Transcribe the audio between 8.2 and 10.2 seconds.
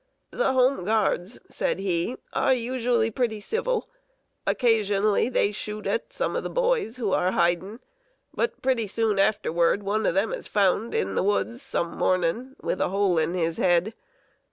but pretty soon afterward, one of